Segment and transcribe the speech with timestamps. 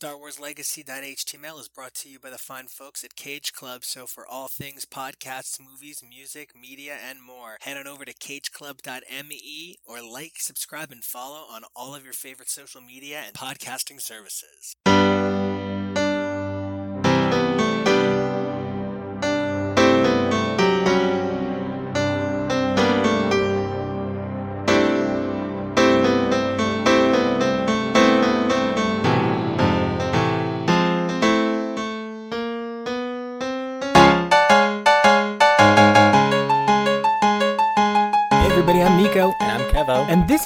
[0.00, 3.84] Star Wars Legacy.html is brought to you by the fine folks at Cage Club.
[3.84, 9.76] So, for all things podcasts, movies, music, media, and more, head on over to cageclub.me
[9.84, 14.74] or like, subscribe, and follow on all of your favorite social media and podcasting services.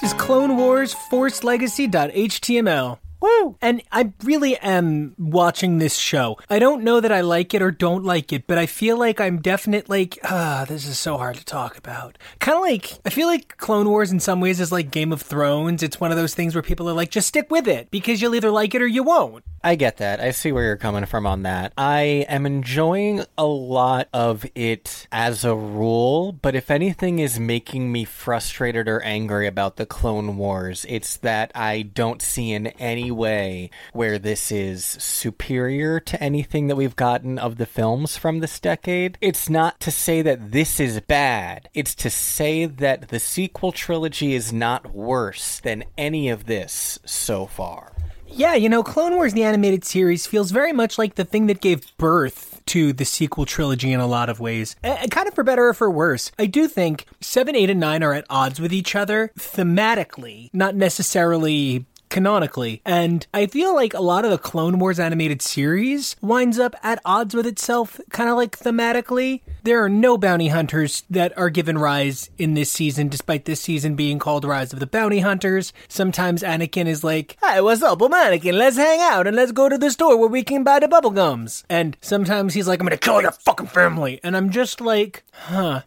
[0.01, 2.98] This is Clone Wars Force Legacy.html.
[3.21, 3.57] Woo!
[3.62, 6.37] And I really am watching this show.
[6.51, 9.21] I don't know that I like it or don't like it, but I feel like
[9.21, 12.19] I'm definite like, ah, this is so hard to talk about.
[12.41, 15.23] Kind of like, I feel like Clone Wars in some ways is like Game of
[15.23, 15.80] Thrones.
[15.80, 18.35] It's one of those things where people are like, just stick with it because you'll
[18.35, 19.45] either like it or you won't.
[19.64, 20.20] I get that.
[20.20, 21.73] I see where you're coming from on that.
[21.78, 27.90] I am enjoying a lot of it as a rule, but if anything is making
[27.90, 33.10] me frustrated or angry about the Clone Wars, it's that I don't see in any
[33.10, 38.60] way where this is superior to anything that we've gotten of the films from this
[38.60, 39.16] decade.
[39.23, 44.34] It's not to say that this is bad, it's to say that the sequel trilogy
[44.34, 47.93] is not worse than any of this so far.
[48.37, 51.60] Yeah, you know, Clone Wars, the animated series, feels very much like the thing that
[51.60, 54.74] gave birth to the sequel trilogy in a lot of ways.
[54.82, 56.32] Kind of for better or for worse.
[56.37, 60.74] I do think 7, 8, and 9 are at odds with each other thematically, not
[60.74, 62.80] necessarily canonically.
[62.87, 67.00] And I feel like a lot of the Clone Wars animated series winds up at
[67.04, 69.41] odds with itself, kind of like thematically.
[69.65, 73.97] There are no bounty hunters that are given rise in this season, despite this season
[73.97, 75.72] being called Rise of the Bounty Hunters.
[75.88, 78.00] Sometimes Anakin is like, Hey, what's up?
[78.00, 78.54] I'm Anakin.
[78.54, 81.65] Let's hang out and let's go to the store where we can buy the bubblegums.
[81.69, 84.21] And sometimes he's like, I'm gonna kill your fucking family.
[84.22, 85.82] And I'm just like, huh.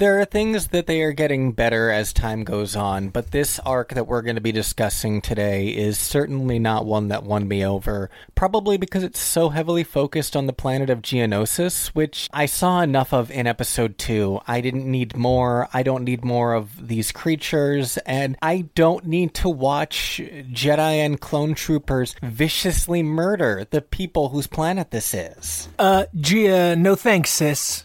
[0.00, 3.92] There are things that they are getting better as time goes on, but this arc
[3.92, 8.08] that we're going to be discussing today is certainly not one that won me over.
[8.34, 13.12] Probably because it's so heavily focused on the planet of Geonosis, which I saw enough
[13.12, 14.40] of in episode 2.
[14.46, 15.68] I didn't need more.
[15.74, 20.18] I don't need more of these creatures, and I don't need to watch
[20.50, 25.68] Jedi and clone troopers viciously murder the people whose planet this is.
[25.78, 27.84] Uh, Gia, no thanks, sis.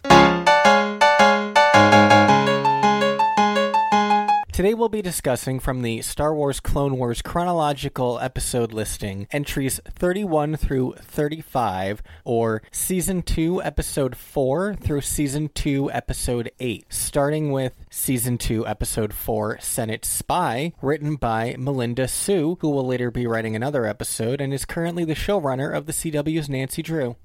[4.56, 10.56] Today we'll be discussing from the Star Wars Clone Wars chronological episode listing entries 31
[10.56, 18.38] through 35, or Season 2, Episode 4 through Season 2, Episode 8, starting with Season
[18.38, 23.86] 2, Episode 4, Senate Spy, written by Melinda Hsu, who will later be writing another
[23.86, 27.18] episode and is currently the showrunner of the CW's Nancy Drew.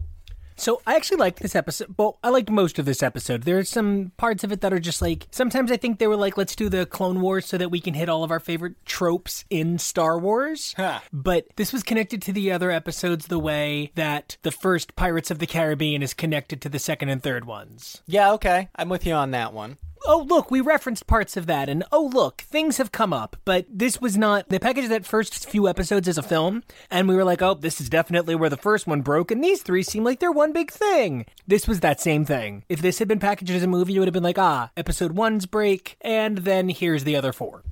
[0.60, 1.94] So I actually liked this episode.
[1.96, 3.44] Well, I liked most of this episode.
[3.44, 6.16] There are some parts of it that are just like sometimes I think they were
[6.16, 8.74] like, let's do the Clone Wars so that we can hit all of our favorite
[8.84, 10.74] tropes in Star Wars.
[10.76, 11.00] Huh.
[11.14, 15.38] But this was connected to the other episodes the way that the first Pirates of
[15.38, 18.02] the Caribbean is connected to the second and third ones.
[18.06, 18.68] Yeah, okay.
[18.76, 19.78] I'm with you on that one.
[20.06, 23.36] Oh, look, we referenced parts of that, and oh, look, things have come up.
[23.44, 24.48] But this was not.
[24.48, 27.80] They packaged that first few episodes as a film, and we were like, oh, this
[27.80, 30.70] is definitely where the first one broke, and these three seem like they're one big
[30.70, 31.26] thing.
[31.46, 32.64] This was that same thing.
[32.68, 35.12] If this had been packaged as a movie, it would have been like, ah, episode
[35.12, 37.62] one's break, and then here's the other four.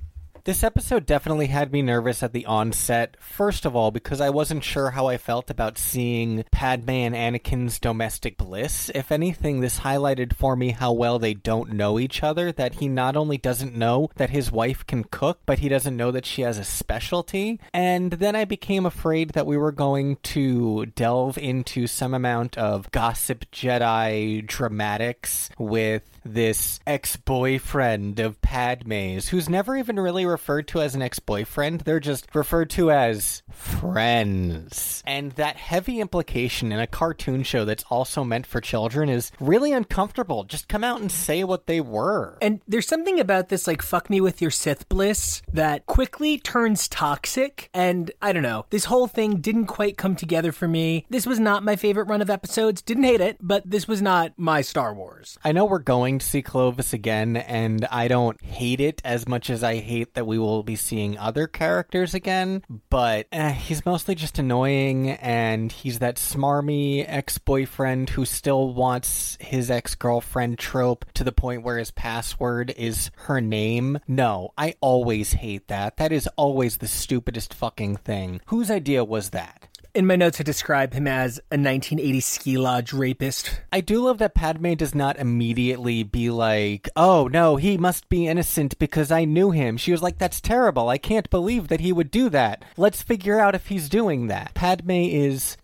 [0.49, 3.15] This episode definitely had me nervous at the onset.
[3.19, 7.79] First of all, because I wasn't sure how I felt about seeing Padme and Anakin's
[7.79, 8.89] domestic bliss.
[8.95, 12.51] If anything, this highlighted for me how well they don't know each other.
[12.51, 16.09] That he not only doesn't know that his wife can cook, but he doesn't know
[16.09, 17.59] that she has a specialty.
[17.71, 22.89] And then I became afraid that we were going to delve into some amount of
[22.89, 30.81] gossip Jedi dramatics with this ex boyfriend of Padme's, who's never even really referred to
[30.81, 31.81] as an ex boyfriend.
[31.81, 35.03] They're just referred to as friends.
[35.05, 39.73] And that heavy implication in a cartoon show that's also meant for children is really
[39.73, 40.43] uncomfortable.
[40.43, 42.37] Just come out and say what they were.
[42.41, 46.87] And there's something about this, like, fuck me with your Sith bliss, that quickly turns
[46.87, 47.69] toxic.
[47.73, 51.05] And I don't know, this whole thing didn't quite come together for me.
[51.09, 52.81] This was not my favorite run of episodes.
[52.81, 55.37] Didn't hate it, but this was not my Star Wars.
[55.43, 59.49] I know we're going to see Clovis again, and I don't hate it as much
[59.49, 64.15] as I hate that we will be seeing other characters again, but eh, he's mostly
[64.15, 71.05] just annoying, and he's that smarmy ex boyfriend who still wants his ex girlfriend trope
[71.13, 73.99] to the point where his password is her name.
[74.07, 75.97] No, I always hate that.
[75.97, 78.41] That is always the stupidest fucking thing.
[78.47, 79.67] Whose idea was that?
[79.95, 83.61] In my notes, I describe him as a 1980s ski lodge rapist.
[83.73, 88.27] I do love that Padme does not immediately be like, oh no, he must be
[88.27, 89.77] innocent because I knew him.
[89.77, 90.89] She was like, that's terrible.
[90.89, 92.63] I can't believe that he would do that.
[92.77, 94.53] Let's figure out if he's doing that.
[94.53, 95.57] Padme is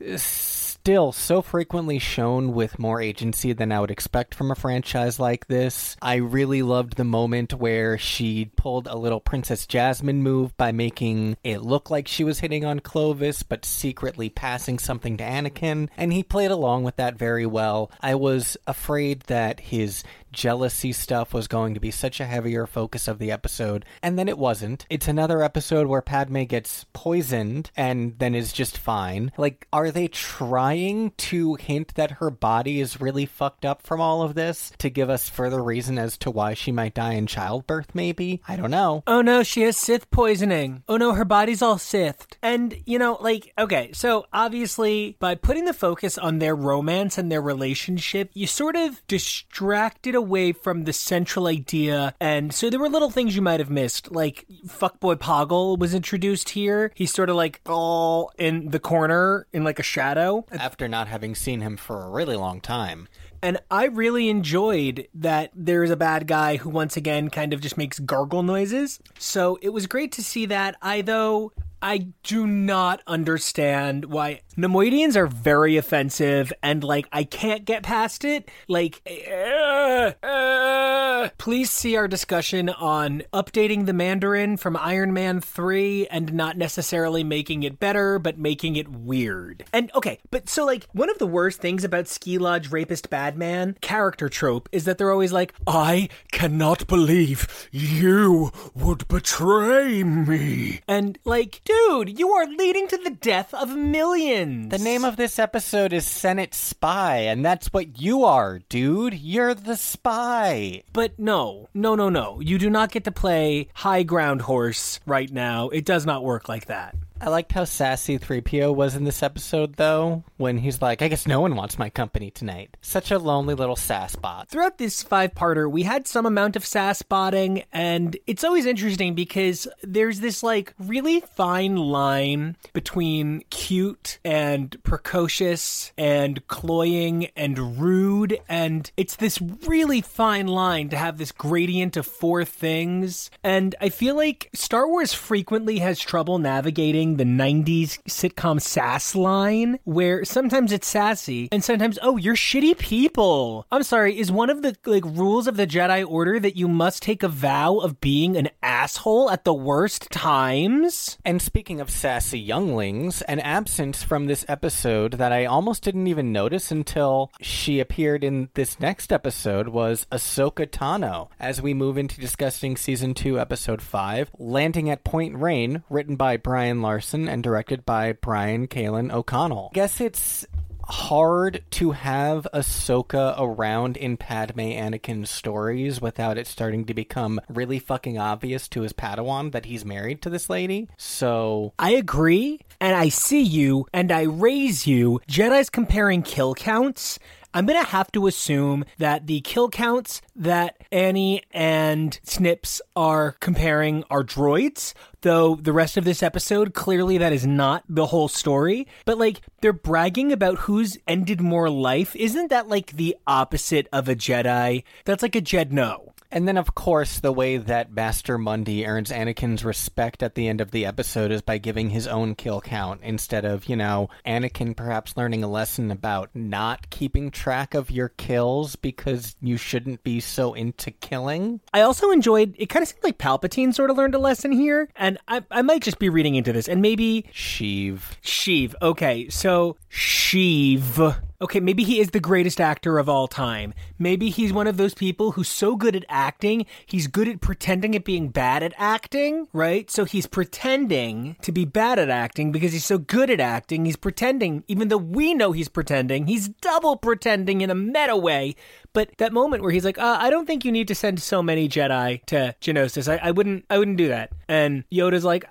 [0.86, 5.48] still so frequently shown with more agency than I would expect from a franchise like
[5.48, 5.98] this.
[6.00, 11.38] I really loved the moment where she pulled a little Princess Jasmine move by making
[11.44, 16.14] it look like she was hitting on Clovis, but secretly passing something to Anakin, and
[16.14, 17.90] he played along with that very well.
[18.00, 20.04] I was afraid that his
[20.36, 24.28] jealousy stuff was going to be such a heavier focus of the episode, and then
[24.28, 24.86] it wasn't.
[24.90, 29.32] It's another episode where Padme gets poisoned and then is just fine.
[29.38, 34.22] Like, are they trying to hint that her body is really fucked up from all
[34.22, 37.96] of this to give us further reason as to why she might die in childbirth,
[37.96, 38.42] maybe?
[38.48, 39.04] I don't know.
[39.08, 40.84] Oh no, she has Sith poisoning.
[40.90, 42.38] Oh no, her body's all Sithed.
[42.44, 47.32] And, you know, like, okay, so obviously, by putting the focus on their romance and
[47.32, 52.14] their relationship, you sort of distracted away from the central idea.
[52.20, 56.50] And so there were little things you might have missed, like Fuckboy Poggle was introduced
[56.50, 56.92] here.
[56.96, 60.46] He's sort of like all in the corner in like a shadow.
[60.52, 63.08] After not having seen him for a really long time.
[63.42, 67.62] And I really enjoyed that there is a bad guy who once again kind of
[67.62, 69.00] just makes gargle noises.
[69.20, 70.76] So it was great to see that.
[70.82, 71.54] I though
[71.86, 78.26] I do not understand why Neimoidians are very offensive and like I can't get past
[78.26, 78.50] it.
[78.68, 86.08] Like, uh, uh, please see our discussion on updating the Mandarin from Iron Man 3
[86.08, 89.64] and not necessarily making it better, but making it weird.
[89.72, 93.78] And okay, but so like one of the worst things about Ski Lodge Rapist Badman
[93.82, 100.82] character trope is that they're always like, I cannot believe you would betray me.
[100.88, 101.75] And like, dude,
[102.08, 104.70] you are leading to the death of millions.
[104.70, 109.14] The name of this episode is Senate Spy, and that's what you are, dude.
[109.14, 110.84] You're the spy.
[110.94, 112.40] But no, no, no, no.
[112.42, 115.70] You do not get to play high ground horse right now.
[115.70, 116.96] It does not work like that.
[117.22, 121.26] I liked how sassy 3PO was in this episode, though, when he's like, I guess
[121.26, 122.76] no one wants my company tonight.
[122.82, 124.50] Such a lonely little sass bot.
[124.50, 129.16] Throughout this five parter, we had some amount of sass botting, and it's always interesting
[129.16, 138.40] because there's this like really fine line between cute and precocious and cloying and rude,
[138.50, 143.32] and it's this really fine line to have this gradient of four things.
[143.42, 149.80] And I feel like Star Wars frequently has trouble navigating the 90s sitcom sass line
[149.84, 153.66] where sometimes it's sassy and sometimes oh you're shitty people.
[153.72, 157.04] I'm sorry is one of the like rules of the jedi order that you must
[157.04, 161.18] take a vow of being an asshole at the worst times?
[161.24, 166.32] And speaking of sassy younglings an absence from this episode that i almost didn't even
[166.32, 171.30] notice until she appeared in this next episode was ahsoka tano.
[171.40, 176.38] As we move into discussing season 2 episode 5 landing at point rain written by
[176.38, 179.68] brian larsen Larsen and directed by Brian Kalin O'Connell.
[179.74, 180.48] I Guess it's
[180.88, 187.80] hard to have Ahsoka around in Padme Anakin stories without it starting to become really
[187.80, 190.88] fucking obvious to his Padawan that he's married to this lady.
[190.96, 195.20] So I agree, and I see you, and I raise you.
[195.28, 197.20] Jedi's comparing kill counts.
[197.56, 203.38] I'm going to have to assume that the kill counts that Annie and Snips are
[203.40, 208.28] comparing are droids, though the rest of this episode, clearly that is not the whole
[208.28, 208.88] story.
[209.06, 212.14] But like, they're bragging about who's ended more life.
[212.18, 214.84] Isn't that like the opposite of a Jedi?
[215.06, 216.12] That's like a Jed no.
[216.32, 220.62] And then, of course, the way that Master Mundi earns Anakin's respect at the end
[220.62, 224.76] of the episode is by giving his own kill count instead of, you know, Anakin
[224.76, 230.20] perhaps learning a lesson about not keeping track of your kills because you shouldn't be
[230.20, 231.62] so into killing.
[231.74, 234.90] I also enjoyed it, kind of seemed like Palpatine sort of learned a lesson here.
[234.96, 236.68] And I, I might just be reading into this.
[236.68, 237.26] And maybe.
[237.34, 238.02] Sheev.
[238.24, 238.74] Sheev.
[238.82, 243.74] Okay, so Sheev okay, maybe he is the greatest actor of all time.
[244.00, 247.96] Maybe he's one of those people who's so good at acting, he's good at pretending
[247.96, 249.90] at being bad at acting, right?
[249.90, 253.86] So he's pretending to be bad at acting because he's so good at acting.
[253.86, 258.56] He's pretending, even though we know he's pretending, he's double pretending in a meta way.
[258.94, 261.44] But that moment where he's like, uh, "I don't think you need to send so
[261.44, 263.12] many Jedi to Geonosis.
[263.12, 263.66] I, I wouldn't.
[263.70, 265.44] I wouldn't do that." And Yoda's like,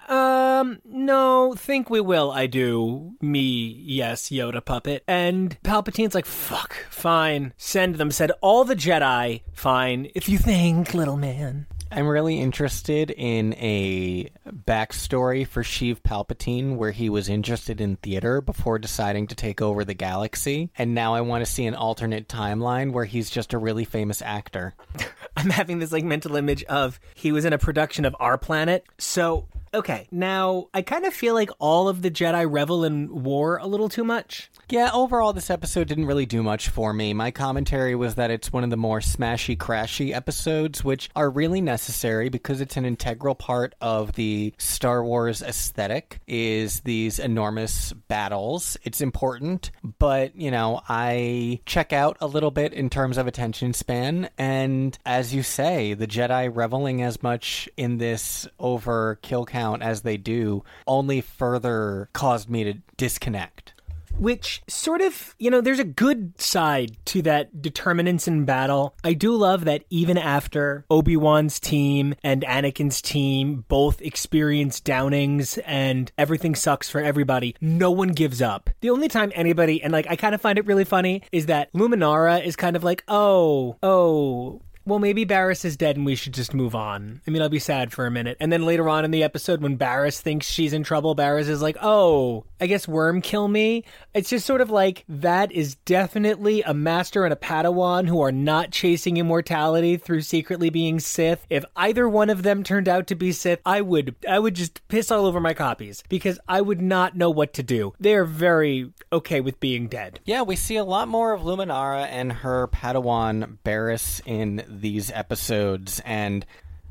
[0.61, 1.54] "Um, no.
[1.56, 2.30] Think we will.
[2.30, 3.14] I do.
[3.20, 7.52] Me, yes, Yoda puppet." And Palpatine's like, "Fuck, fine.
[7.56, 9.42] Send them." Said all the Jedi.
[9.52, 11.66] Fine, if you think, little man.
[11.96, 18.40] I'm really interested in a backstory for Sheev Palpatine where he was interested in theater
[18.40, 20.70] before deciding to take over the galaxy.
[20.76, 24.23] And now I want to see an alternate timeline where he's just a really famous
[24.23, 24.75] actor.
[25.37, 28.84] I'm having this like mental image of he was in a production of Our Planet.
[28.99, 33.57] So Okay, now I kind of feel like all of the Jedi revel in war
[33.57, 34.49] a little too much.
[34.71, 37.12] Yeah, overall, this episode didn't really do much for me.
[37.12, 41.61] My commentary was that it's one of the more smashy, crashy episodes, which are really
[41.61, 46.21] necessary because it's an integral part of the Star Wars aesthetic.
[46.28, 48.76] Is these enormous battles?
[48.85, 53.73] It's important, but you know, I check out a little bit in terms of attention
[53.73, 59.63] span, and as you say, the Jedi reveling as much in this over kill count
[59.83, 63.75] as they do only further caused me to disconnect
[64.18, 68.94] which sort of, you know, there's a good side to that determinants in battle.
[69.02, 76.11] I do love that even after Obi-Wan's team and Anakin's team both experience downings and
[76.18, 78.71] everything sucks for everybody, no one gives up.
[78.80, 81.73] The only time anybody, and like, I kind of find it really funny, is that
[81.73, 86.34] Luminara is kind of like, oh, oh, well, maybe Barriss is dead and we should
[86.34, 87.20] just move on.
[87.26, 88.36] I mean, I'll be sad for a minute.
[88.40, 91.62] And then later on in the episode, when Barriss thinks she's in trouble, Barriss is
[91.62, 93.84] like, oh, I guess worm kill me.
[94.12, 98.32] It's just sort of like that is definitely a master and a Padawan who are
[98.32, 101.46] not chasing immortality through secretly being Sith.
[101.48, 104.86] If either one of them turned out to be Sith, I would I would just
[104.88, 107.94] piss all over my copies because I would not know what to do.
[107.98, 110.20] They are very okay with being dead.
[110.24, 116.00] Yeah, we see a lot more of Luminara and her Padawan Barriss in these episodes,
[116.04, 116.45] and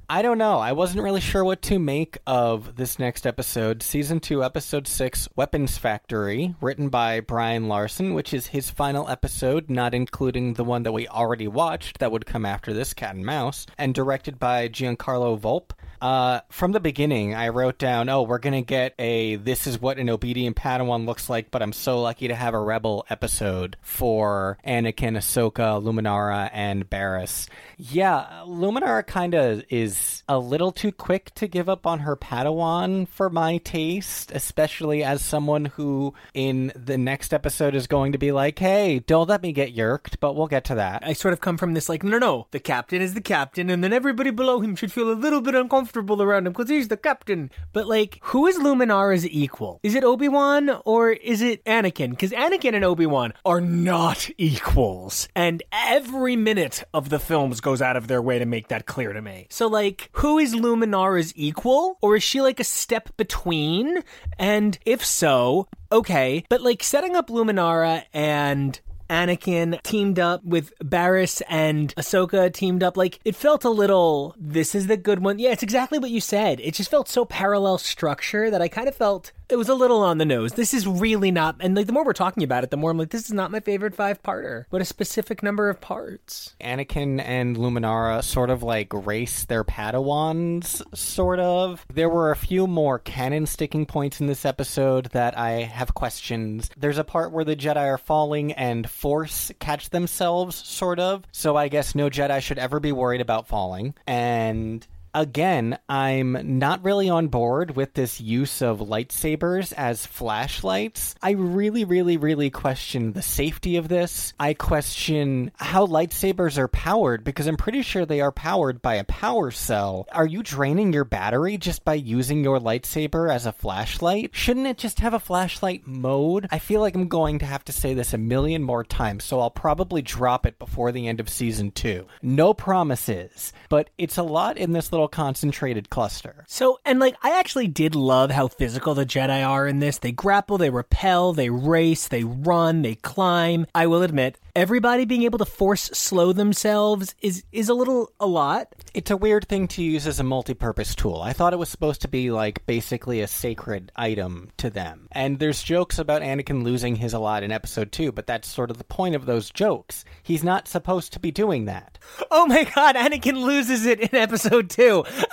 [0.10, 0.60] I don't know.
[0.60, 3.82] I wasn't really sure what to make of this next episode.
[3.82, 9.70] Season 2, Episode 6, Weapons Factory, written by Brian Larsen, which is his final episode,
[9.70, 13.26] not including the one that we already watched that would come after this, Cat and
[13.26, 15.72] Mouse, and directed by Giancarlo Volpe.
[16.04, 19.80] Uh, from the beginning, I wrote down, oh, we're going to get a this is
[19.80, 23.78] what an obedient Padawan looks like, but I'm so lucky to have a Rebel episode
[23.82, 27.48] for Anakin, Ahsoka, Luminara, and Barriss.
[27.78, 33.08] Yeah, Luminara kind of is a little too quick to give up on her Padawan
[33.08, 38.34] for my taste, especially as someone who in the next episode is going to be
[38.34, 41.02] like, hey, don't let me get yerked, but we'll get to that.
[41.06, 43.70] I sort of come from this like, no, no, no, the captain is the captain,
[43.70, 46.70] and then everybody below him should feel a little bit uncomfortable comfortable around him because
[46.70, 47.52] he's the captain.
[47.72, 49.80] But like, who is Luminara's equal?
[49.84, 52.10] Is it Obi Wan or is it Anakin?
[52.10, 57.82] Because Anakin and Obi Wan are not equals, and every minute of the films goes
[57.82, 59.46] out of their way to make that clear to me.
[59.50, 64.00] So like, who is Luminara's equal, or is she like a step between?
[64.40, 68.80] And if so, okay, but like setting up Luminara and
[69.10, 72.98] Anakin teamed up with Barriss and Ahsoka teamed up.
[72.98, 74.36] Like it felt a little.
[74.38, 75.40] This is the good one.
[75.40, 76.60] Yeah, it's exactly what you said.
[76.60, 80.02] It just felt so parallel structure that I kind of felt it was a little
[80.02, 80.54] on the nose.
[80.54, 82.98] This is really not, and like the more we're talking about it, the more I'm
[82.98, 86.56] like, this is not my favorite five parter, but a specific number of parts.
[86.62, 91.86] Anakin and Luminara sort of like race their Padawans, sort of.
[91.94, 96.70] There were a few more canon sticking points in this episode that I have questions.
[96.78, 101.26] There's a part where the Jedi are falling and Force catch themselves, sort of.
[101.32, 103.94] So I guess no Jedi should ever be worried about falling.
[104.08, 111.16] And again, I'm not really on board with this use of lightsabers as flashlights.
[111.22, 114.34] I really, really, really question the safety of this.
[114.40, 119.04] I question how lightsabers are powered because I'm pretty sure they are powered by a
[119.04, 120.08] power cell.
[120.12, 124.32] Are you draining your battery just by using your lightsaber as a flashlight?
[124.34, 126.48] Shouldn't it just have a flashlight mode?
[126.52, 129.40] I feel like I'm going to have to say this a million more times, so
[129.40, 132.08] I'll probably drop it before the end of season two.
[132.22, 136.46] No promises, but it's a lot in this little little concentrated cluster.
[136.48, 139.98] So, and like, I actually did love how physical the Jedi are in this.
[139.98, 143.68] They grapple, they repel, they race, they run, they climb.
[143.76, 148.28] I will admit, everybody being able to force slow themselves is is a little a
[148.28, 148.68] lot.
[148.94, 151.22] It's a weird thing to use as a multi-purpose tool.
[151.22, 155.08] I thought it was supposed to be like basically a sacred item to them.
[155.12, 158.70] And there's jokes about Anakin losing his a lot in episode 2, but that's sort
[158.70, 160.06] of the point of those jokes.
[160.22, 161.98] He's not supposed to be doing that.
[162.30, 165.04] Oh my god, Anakin loses it in episode 2.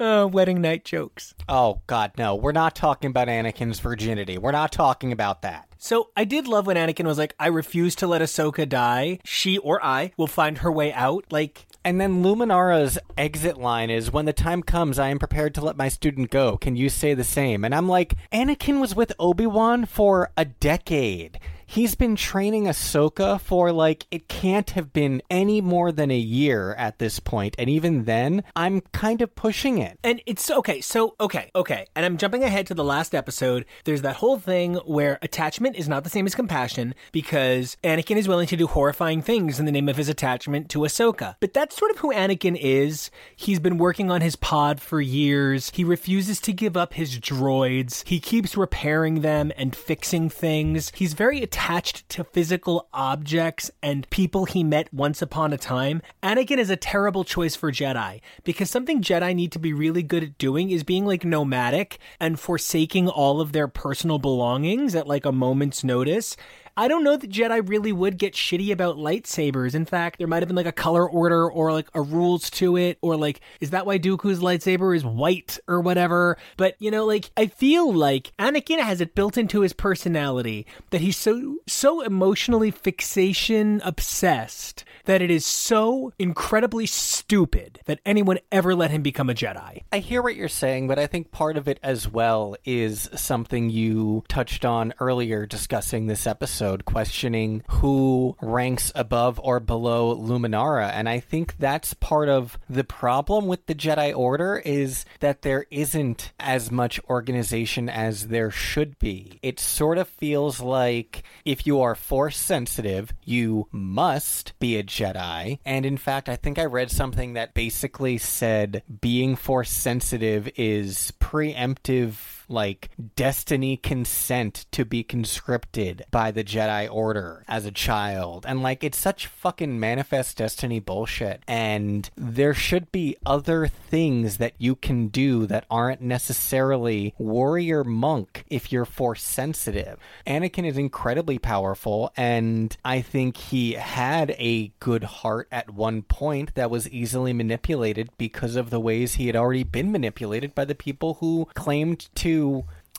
[0.00, 1.34] oh, wedding night jokes.
[1.48, 2.34] Oh god, no.
[2.34, 4.36] We're not talking about Anakin's virginity.
[4.36, 5.71] We're not talking about that.
[5.84, 9.18] So I did love when Anakin was like, I refuse to let Ahsoka die.
[9.24, 11.24] She or I will find her way out.
[11.32, 15.60] Like, and then Luminara's exit line is When the time comes, I am prepared to
[15.60, 16.56] let my student go.
[16.56, 17.64] Can you say the same?
[17.64, 21.40] And I'm like, Anakin was with Obi Wan for a decade
[21.72, 26.74] he's been training Ahsoka for like, it can't have been any more than a year
[26.74, 29.98] at this point, And even then, I'm kind of pushing it.
[30.04, 30.82] And it's okay.
[30.82, 31.86] So, okay, okay.
[31.96, 33.64] And I'm jumping ahead to the last episode.
[33.84, 38.28] There's that whole thing where attachment is not the same as compassion because Anakin is
[38.28, 41.36] willing to do horrifying things in the name of his attachment to Ahsoka.
[41.40, 43.10] But that's sort of who Anakin is.
[43.34, 45.70] He's been working on his pod for years.
[45.72, 48.06] He refuses to give up his droids.
[48.06, 50.92] He keeps repairing them and fixing things.
[50.94, 51.61] He's very attached
[52.08, 56.02] to physical objects and people he met once upon a time.
[56.20, 60.24] Anakin is a terrible choice for Jedi because something Jedi need to be really good
[60.24, 65.24] at doing is being like nomadic and forsaking all of their personal belongings at like
[65.24, 66.36] a moment's notice
[66.74, 69.74] I don't know that Jedi really would get shitty about lightsabers.
[69.74, 72.78] In fact, there might have been like a color order or like a rules to
[72.78, 76.38] it, or like, is that why Dooku's lightsaber is white or whatever?
[76.56, 81.02] But you know, like, I feel like Anakin has it built into his personality that
[81.02, 88.74] he's so, so emotionally fixation obsessed that it is so incredibly stupid that anyone ever
[88.74, 89.82] let him become a Jedi.
[89.92, 93.68] I hear what you're saying, but I think part of it as well is something
[93.68, 100.90] you touched on earlier discussing this episode episode questioning who ranks above or below Luminara.
[100.92, 105.66] And I think that's part of the problem with the Jedi Order is that there
[105.72, 109.40] isn't as much organization as there should be.
[109.42, 115.58] It sort of feels like if you are force sensitive, you must be a Jedi.
[115.64, 121.12] And in fact, I think I read something that basically said being force sensitive is
[121.18, 128.44] preemptive like destiny consent to be conscripted by the Jedi Order as a child.
[128.46, 131.42] And like it's such fucking manifest destiny bullshit.
[131.48, 138.44] And there should be other things that you can do that aren't necessarily warrior monk
[138.48, 139.98] if you're force sensitive.
[140.26, 146.54] Anakin is incredibly powerful and I think he had a good heart at one point
[146.54, 150.74] that was easily manipulated because of the ways he had already been manipulated by the
[150.74, 152.41] people who claimed to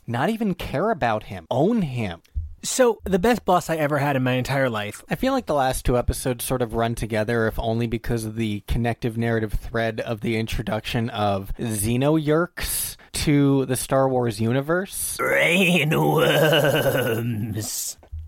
[0.07, 2.21] not even care about him, own him.
[2.65, 5.03] So, the best boss I ever had in my entire life.
[5.09, 8.37] I feel like the last two episodes sort of run together, if only because of
[8.37, 15.17] the connective narrative thread of the introduction of Xenoyurks to the Star Wars universe.
[15.17, 15.97] Brainworms.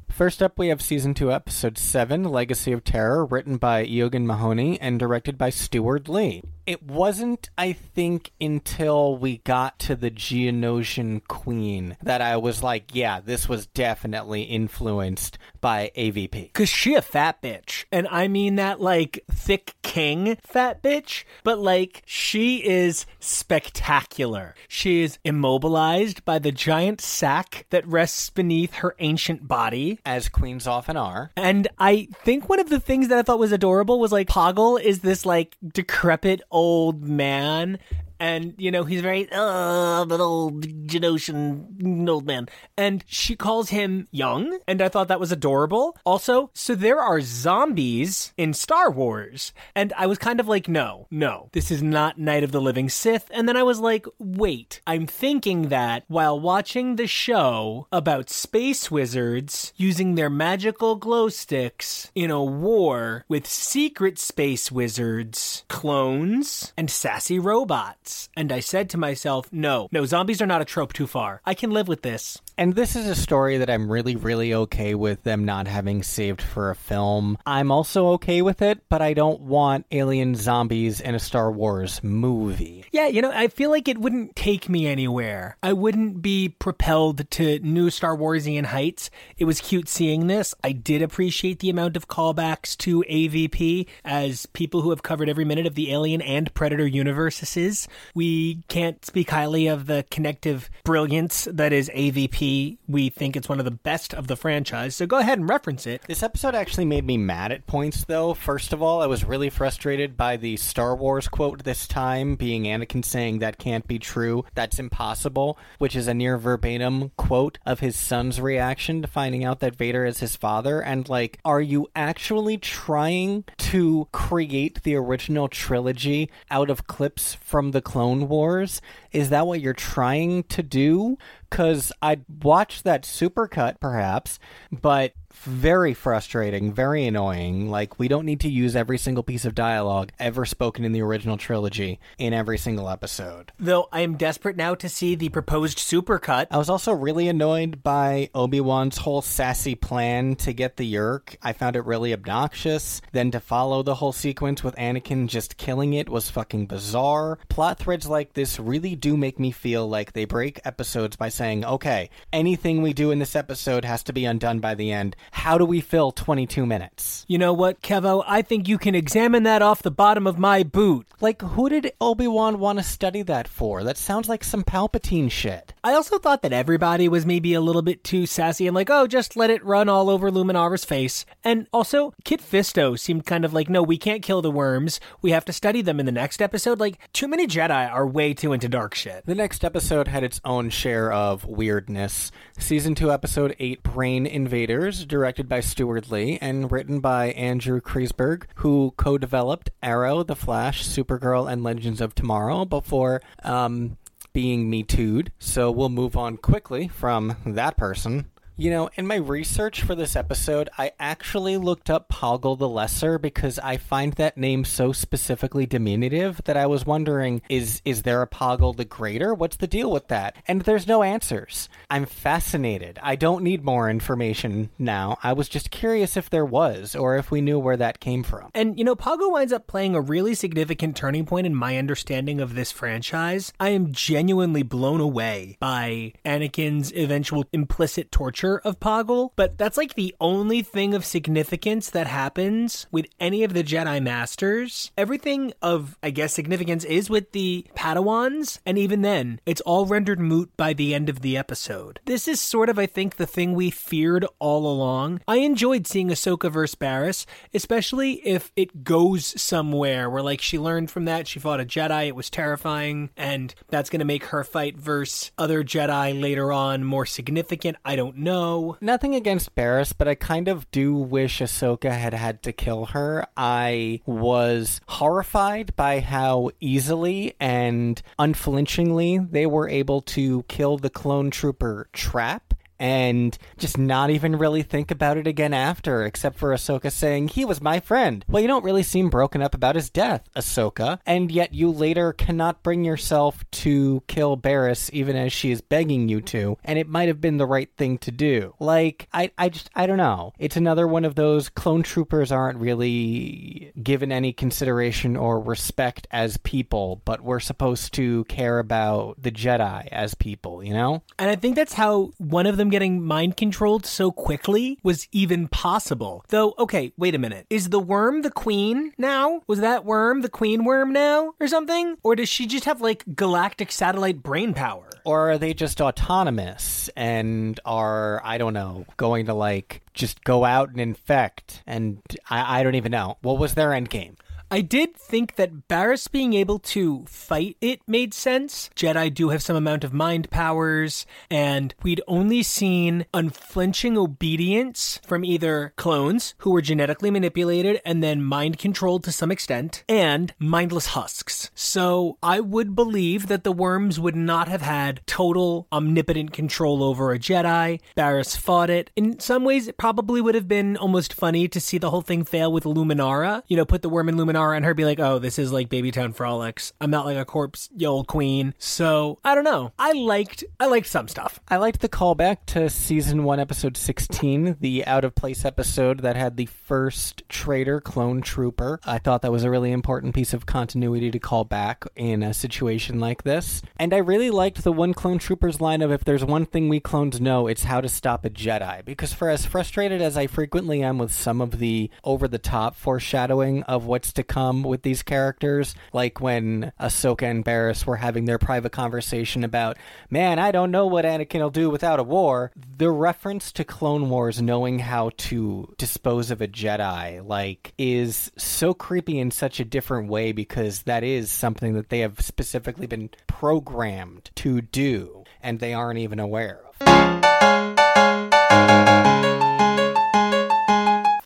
[0.10, 4.78] First up, we have Season 2, Episode 7, Legacy of Terror, written by Eoghan Mahony
[4.82, 11.28] and directed by Steward Lee it wasn't, I think, until we got to the Geonosian
[11.28, 16.54] Queen that I was like, yeah, this was definitely influenced by AVP.
[16.54, 17.86] Cause she a fat bitch.
[17.92, 24.54] And I mean that like thick king fat bitch, but like she is spectacular.
[24.68, 30.00] She is immobilized by the giant sack that rests beneath her ancient body.
[30.06, 31.32] As queens often are.
[31.36, 34.80] And I think one of the things that I thought was adorable was like Poggle
[34.80, 37.78] is this like decrepit old man
[38.20, 42.48] and you know he's very uh but old Geonosian old man.
[42.78, 45.98] And she calls him young and I thought that was adorable.
[46.06, 49.54] Also so there are zombies in Star Wars.
[49.76, 52.90] And I was kind of like no no this is not Night of the Living
[52.90, 53.30] Sith.
[53.32, 58.90] And then I was like wait I'm thinking that while watching the show about space
[58.90, 66.90] wizards using their magical glow sticks in a war with secret space wizards clones and
[66.90, 68.05] sassy robots
[68.36, 71.42] and I said to myself, no, no, zombies are not a trope too far.
[71.46, 72.42] I can live with this.
[72.58, 76.42] And this is a story that I'm really, really okay with them not having saved
[76.42, 77.38] for a film.
[77.46, 82.02] I'm also okay with it, but I don't want alien zombies in a Star Wars
[82.02, 82.86] movie.
[82.94, 85.58] Yeah, you know, I feel like it wouldn't take me anywhere.
[85.62, 89.10] I wouldn't be propelled to new Star Warsian heights.
[89.38, 90.56] It was cute seeing this.
[90.64, 95.46] I did appreciate the amount of callbacks to AVP as people who have covered every
[95.46, 97.90] minute of the Alien and Predator universes.
[98.14, 102.45] We can't speak highly of the connective brilliance that is AVP.
[102.88, 105.88] We think it's one of the best of the franchise, so go ahead and reference
[105.88, 106.04] it.
[106.08, 108.36] This episode actually made me mad at points, though.
[108.36, 112.64] First of all, I was really frustrated by the Star Wars quote this time, being
[112.64, 117.80] Anakin saying that can't be true, that's impossible, which is a near verbatim quote of
[117.80, 120.82] his son's reaction to finding out that Vader is his father.
[120.82, 127.72] And, like, are you actually trying to create the original trilogy out of clips from
[127.72, 128.82] the Clone Wars?
[129.12, 131.18] Is that what you're trying to do?
[131.56, 134.40] Because I'd watch that supercut, perhaps,
[134.72, 137.70] but very frustrating, very annoying.
[137.70, 141.02] Like, we don't need to use every single piece of dialogue ever spoken in the
[141.02, 143.52] original trilogy in every single episode.
[143.60, 146.48] Though I am desperate now to see the proposed supercut.
[146.52, 151.38] I was also really annoyed by Obi Wan's whole sassy plan to get the Yerk.
[151.42, 153.02] I found it really obnoxious.
[153.12, 157.38] Then to follow the whole sequence with Anakin just killing it was fucking bizarre.
[157.50, 161.66] Plot threads like this really do make me feel like they break episodes by saying,
[161.66, 165.16] okay, anything we do in this episode has to be undone by the end.
[165.32, 167.26] How do we fill 22 minutes?
[167.28, 168.24] You know what, Kevo?
[168.28, 171.08] I think you can examine that off the bottom of my boot.
[171.22, 173.84] Like, who did Obi Wan want to study that for?
[173.84, 175.74] That sounds like some Palpatine shit.
[175.84, 179.08] I also thought that everybody was maybe a little bit too sassy and like, oh,
[179.08, 181.26] just let it run all over Luminara's face.
[181.44, 185.00] And also, Kit Fisto seemed kind of like, no, we can't kill the worms.
[185.22, 186.80] We have to study them in the next episode.
[186.80, 189.26] Like, too many Jedi are way too into dark shit.
[189.26, 192.32] The next episode had its own share of weirdness.
[192.58, 198.48] Season 2, Episode 8, Brain Invaders, directed by Steward Lee and written by Andrew Kreisberg,
[198.56, 203.96] who co developed Arrow, The Flash, Supergirl, and Legends of Tomorrow before um,
[204.34, 205.32] being Me Too'd.
[205.40, 208.30] So we'll move on quickly from that person.
[208.58, 213.20] You know, in my research for this episode, I actually looked up Poggle the Lesser
[213.20, 218.22] because I find that name so specifically diminutive that I was wondering is is there
[218.22, 219.34] a Poggle the Greater?
[219.34, 220.38] What's the deal with that?
[220.48, 221.68] And there's no answers.
[221.90, 222.98] I'm fascinated.
[223.04, 225.18] I don't need more information now.
[225.22, 228.52] I was just curious if there was or if we knew where that came from.
[228.54, 232.40] And, you know, Poggle winds up playing a really significant turning point in my understanding
[232.40, 233.52] of this franchise.
[233.60, 239.96] I am genuinely blown away by Anakin's eventual implicit torture of Poggle, but that's like
[239.96, 244.92] the only thing of significance that happens with any of the Jedi Masters.
[244.98, 250.20] Everything of, I guess, significance is with the Padawans, and even then, it's all rendered
[250.20, 252.00] moot by the end of the episode.
[252.06, 255.22] This is sort of, I think, the thing we feared all along.
[255.28, 260.92] I enjoyed seeing Ahsoka versus Barriss, especially if it goes somewhere where, like, she learned
[260.92, 264.78] from that, she fought a Jedi, it was terrifying, and that's gonna make her fight
[264.78, 267.78] versus other Jedi later on more significant.
[267.86, 268.78] I don't know know.
[268.82, 273.26] Nothing against Barriss, but I kind of do wish Ahsoka had had to kill her.
[273.38, 281.30] I was horrified by how easily and unflinchingly they were able to kill the clone
[281.32, 282.45] trooper Trap
[282.80, 287.46] and just not even really think about it again after, except for Ahsoka saying, he
[287.46, 288.26] was my friend.
[288.28, 292.14] Well, you don't really seem broken up about his death, Ahsoka, and yet you later
[292.14, 296.88] cannot bring yourself to kill Barriss even as she is begging you to, and it
[296.88, 298.54] might have been the right thing to do.
[298.60, 300.34] Like, I, I just, I don't know.
[300.40, 306.38] It's another one of those clone troopers aren't really given any consideration or respect as
[306.38, 311.04] people, but we're supposed to care about the Jedi as people, you know?
[311.18, 315.48] And I think that's how one of them getting mind controlled so quickly was even
[315.48, 316.26] possible.
[316.30, 317.46] Though, okay, wait a minute.
[317.50, 319.42] Is the worm the queen now?
[319.48, 321.98] Was that worm the queen worm now or something?
[322.04, 324.90] Or does she just have like galactic satellite brain power?
[325.04, 330.44] Or are they just autonomous and are, I don't know, going to like just go
[330.44, 331.62] out and infect?
[331.68, 333.18] And I, I don't even know.
[333.22, 334.18] What was their end game?
[334.52, 338.70] I did think that Barriss being able to fight it made sense.
[338.76, 345.26] Jedi do have some amount of mind powers, and we'd only seen unflinching obedience from
[345.26, 350.88] either clones who were genetically manipulated and then mind controlled to some extent, and mindless
[350.88, 351.50] husks.
[351.56, 357.12] So I would believe that the worms would not have had total omnipotent control over
[357.12, 357.80] a Jedi.
[357.98, 358.92] Barriss fought it.
[358.96, 362.24] In some ways, it probably would have been almost funny to see the whole thing
[362.24, 363.42] fail with Luminara.
[363.48, 365.70] You know, put the worm in Luminara and her be like, "Oh, this is like
[365.70, 366.74] Babytown Frolics.
[366.82, 369.74] I'm not like a corpse, you old queen." So I don't know.
[369.80, 371.40] I liked I liked some stuff.
[371.48, 376.16] I liked the callback to season one, episode sixteen, the out of place episode that
[376.16, 378.80] had the first traitor clone trooper.
[378.86, 382.34] I thought that was a really important piece of continuity to call back in a
[382.34, 383.62] situation like this.
[383.78, 386.80] And I really liked the one clone trooper's line of, "If there's one thing we
[386.80, 390.82] clones know, it's how to stop a Jedi." Because for as frustrated as I frequently
[390.82, 395.04] am with some of the over the top foreshadowing of what's to come with these
[395.04, 399.78] characters, like when Ahsoka and Barriss were having their private conversation about,
[400.10, 402.52] man, I don't know what Anakin will do without a war.
[402.78, 408.74] The reference to Clone Wars knowing how to dispose of a Jedi, like, is so
[408.74, 413.10] creepy in such a different way because that is something that they have specifically been
[413.28, 417.25] programmed to do and they aren't even aware of.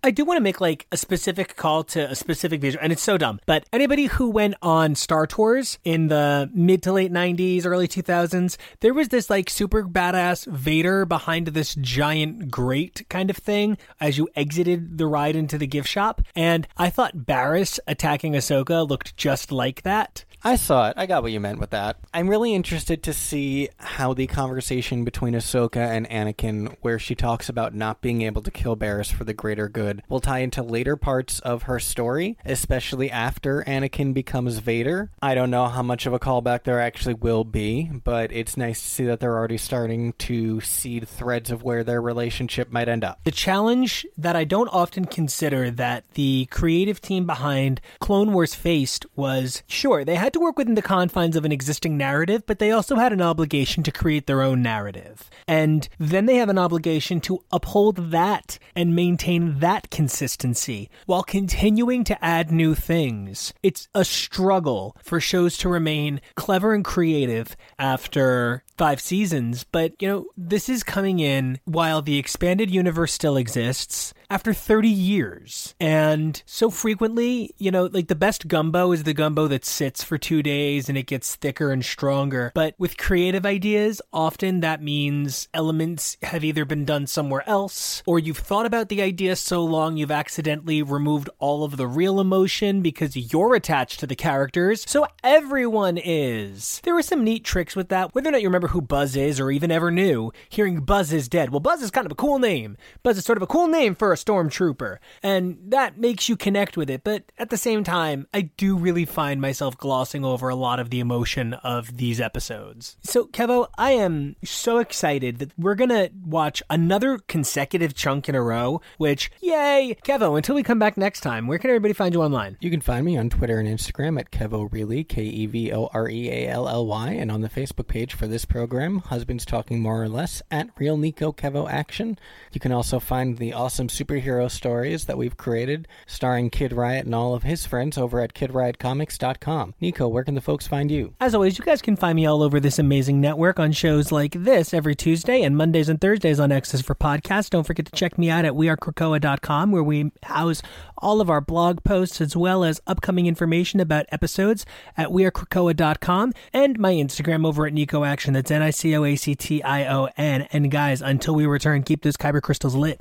[0.09, 3.03] I do want to make like a specific call to a specific visual, and it's
[3.03, 3.39] so dumb.
[3.45, 8.57] But anybody who went on Star Tours in the mid to late 90s, early 2000s,
[8.79, 14.17] there was this like super badass Vader behind this giant grate kind of thing as
[14.17, 16.23] you exited the ride into the gift shop.
[16.35, 20.25] And I thought Barriss attacking Ahsoka looked just like that.
[20.41, 20.93] I saw it.
[20.95, 21.97] I got what you meant with that.
[22.13, 27.49] I'm really interested to see how the conversation between Ahsoka and Anakin, where she talks
[27.49, 30.95] about not being able to kill Barriss for the greater good, will tie into later
[30.95, 35.12] parts of her story, especially after Anakin becomes Vader.
[35.21, 38.81] I don't know how much of a callback there actually will be, but it's nice
[38.81, 43.03] to see that they're already starting to seed threads of where their relationship might end
[43.03, 43.19] up.
[43.23, 49.05] The challenge that I don't often consider that the creative team behind Clone Wars faced
[49.15, 52.71] was sure, they had to work within the confines of an existing narrative, but they
[52.71, 55.29] also had an obligation to create their own narrative.
[55.47, 62.04] And then they have an obligation to uphold that and maintain that consistency while continuing
[62.06, 63.54] to add new things.
[63.63, 70.08] It's a struggle for shows to remain clever and creative after five seasons, but you
[70.08, 75.75] know, this is coming in while the expanded universe still exists after 30 years.
[75.79, 80.17] And so frequently, you know, like the best gumbo is the gumbo that sits for
[80.17, 82.51] two days and it gets thicker and stronger.
[82.53, 88.19] But with creative ideas, often that means elements have either been done somewhere else or
[88.19, 92.81] you've thought about the idea so long you've accidentally removed all of the real emotion
[92.81, 94.85] because you're attached to the characters.
[94.87, 96.81] So everyone is.
[96.83, 99.39] There were some neat tricks with that, whether or not you remember who Buzz is
[99.39, 101.49] or even ever knew, hearing Buzz is dead.
[101.49, 102.77] Well, Buzz is kind of a cool name.
[103.01, 106.77] Buzz is sort of a cool name for a stormtrooper, and that makes you connect
[106.77, 107.03] with it.
[107.03, 110.89] But at the same time, I do really find myself glossing over a lot of
[110.89, 112.97] the emotion of these episodes.
[113.01, 118.41] So, Kevo, I am so excited that we're gonna watch another consecutive chunk in a
[118.41, 119.97] row, which, yay!
[120.03, 122.58] Kevo, until we come back next time, where can everybody find you online?
[122.60, 125.89] You can find me on Twitter and Instagram at Kevo Really, K E V O
[125.93, 129.45] R E A L L Y, and on the Facebook page for this program, Husbands
[129.45, 132.17] Talking More or Less, at Real Nico Kevo Action.
[132.51, 137.13] You can also find the awesome superhero stories that we've created, starring Kid Riot and
[137.13, 139.75] all of his friends over at KidRiotComics.com.
[139.79, 141.13] Nico, where can the folks find you?
[141.19, 144.31] As always, you guys can find me all over this amazing network on shows like
[144.33, 147.49] this every Tuesday and Mondays and Thursdays on X's for Podcasts.
[147.49, 150.61] Don't forget to check me out at wearekrakoa.com where we house
[150.97, 154.65] all of our blog posts as well as upcoming information about episodes
[154.97, 158.33] at wearekrakoa.com and my Instagram over at Nico Action.
[158.33, 160.47] That's N I C O A C T I O N.
[160.51, 162.99] And guys, until we return, keep those kyber crystals lit.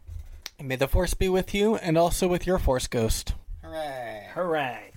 [0.60, 3.34] May the Force be with you and also with your Force Ghost.
[3.62, 4.26] Hooray!
[4.34, 4.87] Hooray!